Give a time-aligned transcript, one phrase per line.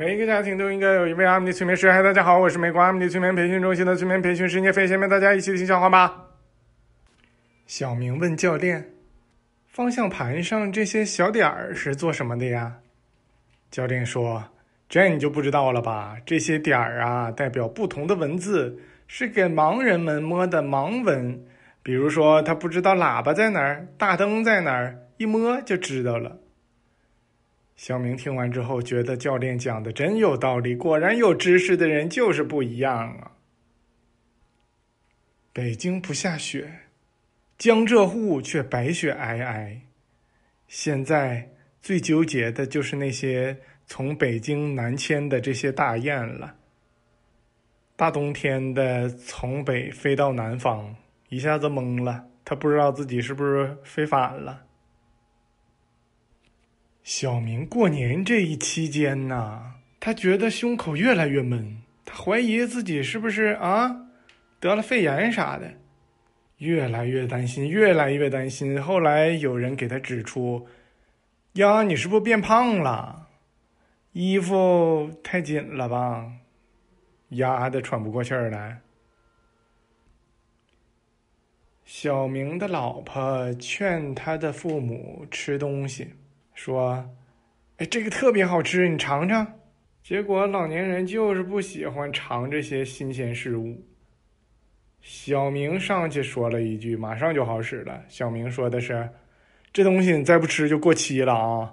[0.00, 1.90] 每一个家庭都应该有一位阿米尼催眠师。
[1.90, 6.26] 嗨，大家好，我是美国阿米尼催眠培训中心的催眠培训师聂飞，下面大家一起听笑话吧。
[7.66, 8.92] 小明问教练
[9.66, 12.76] ：“方向盘上这些小点儿是做什么的呀？”
[13.72, 14.44] 教练说
[14.88, 16.16] ：“这你就不知道了吧？
[16.24, 21.44] 这些点儿啊，代表不同的文字，是给盲人们摸的盲文。
[21.82, 26.38] 比如说，他不知道喇叭在哪儿，大灯在哪儿，一摸就知道了。”
[27.78, 30.74] 小明听完之后，觉得教练讲的真有道理。
[30.74, 33.30] 果然，有知识的人就是不一样啊！
[35.52, 36.68] 北京不下雪，
[37.56, 39.78] 江浙沪却白雪皑皑。
[40.66, 41.48] 现在
[41.80, 46.56] 最纠结的就是那些从北京南迁的这些大雁了。
[47.94, 50.96] 大冬天的从北飞到南方，
[51.28, 54.64] 一下子懵了，他不知道自己是不是飞反了。
[57.08, 64.10] 小明过年这一期间呢，他觉得胸口越来越闷，他怀疑自己是不是啊
[64.60, 65.72] 得了肺炎啥的，
[66.58, 68.80] 越来越担心，越来越担心。
[68.80, 70.68] 后来有人给他指出
[71.56, 73.28] ：“呀，你是不是变胖了？
[74.12, 76.30] 衣服太紧了吧，
[77.30, 78.82] 压得喘不过气儿来。”
[81.86, 86.08] 小明的老婆劝他的父母吃东西。
[86.58, 87.08] 说
[87.78, 89.46] ：“哎，这个特别好吃，你尝尝。”
[90.02, 93.80] 结果老年人就是不喜欢尝这些新鲜事物。
[95.00, 98.02] 小明上去说了一句，马上就好使了。
[98.08, 99.08] 小明说的是
[99.72, 101.72] ：“这东西你再不吃就过期了啊！”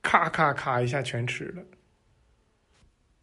[0.00, 1.62] 咔咔咔一下全吃了。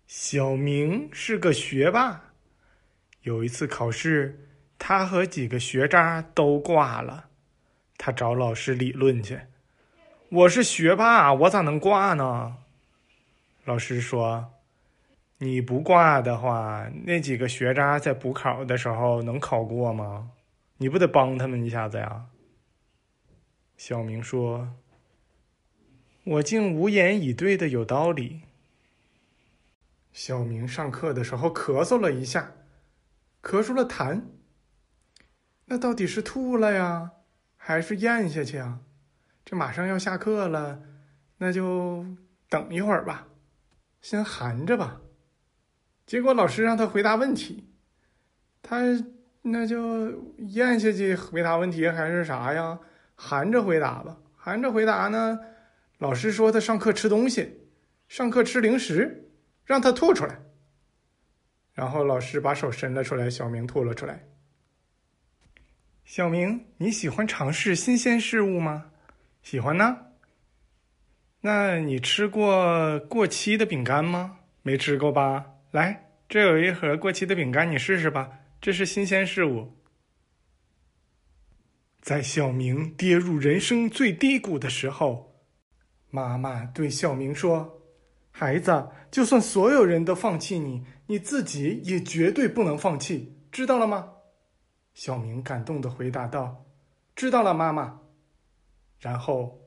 [0.06, 2.34] 小明是个学霸，
[3.22, 4.38] 有一次考试，
[4.78, 7.30] 他和几个学渣都挂了。
[7.98, 9.42] 他找老师理论去，
[10.30, 12.58] 我是学霸，我咋能挂呢？
[13.64, 14.54] 老师说
[15.40, 20.32] ：“你不挂的话，那几个学渣在补考的时候能考过吗？
[20.78, 22.26] 你不得帮他们一下子呀？”
[23.78, 24.76] 小明说
[26.24, 28.42] ：“我竟无言以对的有道理。”
[30.14, 32.54] 小明上课的时候咳嗽了一下，
[33.42, 34.22] 咳出了痰，
[35.66, 37.12] 那到底是吐了呀？
[37.68, 38.80] 还是咽下去啊！
[39.44, 40.84] 这马上要下课了，
[41.40, 42.06] 那就
[42.48, 43.28] 等一会儿吧，
[44.02, 45.02] 先含着吧。
[46.06, 47.68] 结果老师让他回答问题，
[48.62, 48.84] 他
[49.42, 52.80] 那就咽下去回答问题还是啥呀？
[53.16, 55.40] 含着回答吧，含着回答呢。
[55.98, 57.62] 老师说他上课吃东西，
[58.08, 59.32] 上课吃零食，
[59.64, 60.40] 让他吐出来。
[61.74, 64.24] 然后老师把手伸了出来，小明吐了出来。
[66.06, 68.86] 小明，你喜欢尝试新鲜事物吗？
[69.42, 69.98] 喜欢呢。
[71.42, 74.38] 那你吃过过期的饼干吗？
[74.62, 75.44] 没吃过吧？
[75.72, 78.30] 来，这有一盒过期的饼干，你试试吧。
[78.62, 79.76] 这是新鲜事物。
[82.02, 85.44] 在小明跌入人生最低谷的时候，
[86.12, 87.82] 妈妈对小明说
[88.30, 94.12] ：“孩子，就算所有人都放弃你，你自己也绝对不能放弃，知道了吗？”
[94.96, 96.66] 小明感动的回答道
[97.16, 98.00] ：“知道了，妈妈。”
[98.98, 99.60] 然后，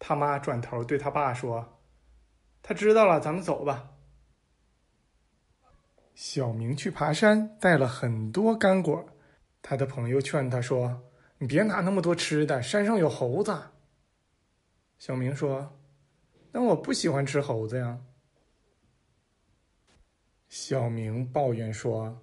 [0.00, 1.78] 他妈转头对他爸说
[2.60, 3.92] ：“他知道了，咱们走吧。”
[6.16, 9.06] 小明去爬山，带了很多干果。
[9.62, 11.04] 他的朋友劝他说
[11.38, 13.56] ：“你别拿那么多吃的，山上有猴子。”
[14.98, 15.78] 小明说
[16.50, 18.00] ：“那我不喜欢吃猴子呀。”
[20.50, 22.20] 小明抱怨说。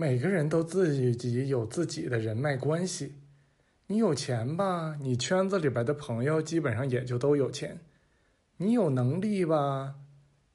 [0.00, 3.16] 每个人都自己己有自己的人脉关系，
[3.88, 7.72] 你有钱吧，你圈子里边的朋友基本上也就都有钱；
[8.58, 9.96] 你有能力吧，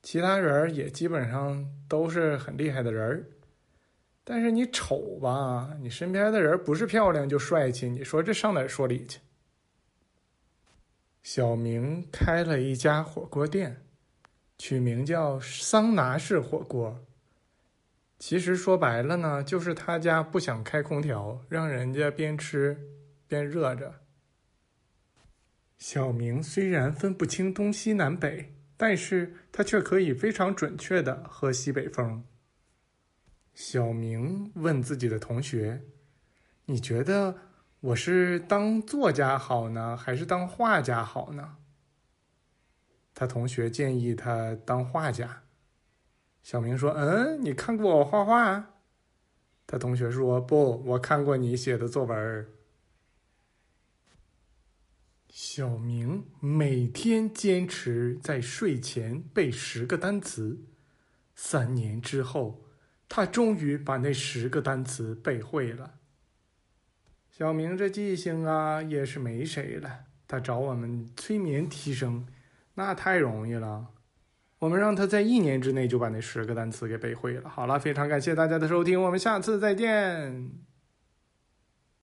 [0.01, 3.25] 其他人也基本上都是很厉害的人儿。
[4.23, 9.19] 但是你丑吧，你身边的人不是漂亮就帅气，你说这上哪说理去？
[11.21, 13.83] 小明开了一家火锅店，
[14.57, 16.97] 取名叫桑拿式火锅。
[18.25, 22.79] 其实说白了呢，就是他家不想开空调，让人家边吃
[23.27, 23.95] 边热着。
[25.77, 32.23] 小明虽然分不清东西南北，但是他却可以非常准确的喝西北风。
[33.53, 35.81] 小明问自己的同学
[36.67, 37.35] ：“你觉得
[37.81, 41.57] 我是当作家好呢，还是当画家好呢？”
[43.13, 45.43] 他同学建议他当画家。
[46.43, 48.69] 小明说：“嗯，你看过我画画？”
[49.65, 52.47] 他同学说：“不，我看过你写的作文。”
[55.29, 60.61] 小明每天坚持在睡前背十个单词，
[61.33, 62.63] 三年之后，
[63.09, 65.95] 他终于把那十个单词背会了。
[67.31, 70.05] 小明这记性啊，也是没谁了。
[70.27, 72.27] 他找我们催眠提升，
[72.75, 73.87] 那太容易了。
[74.63, 77.49] 我们让他在一年之内就把那十个单词给背会了。
[77.49, 80.72] 好了，非常感谢大家的收听，我们下次再见。